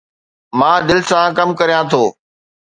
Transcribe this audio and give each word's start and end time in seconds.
مان 0.59 0.77
دل 0.89 0.99
سان 1.09 1.27
ڪم 1.37 1.49
ڪريان 1.59 1.83
ٿو 1.91 2.03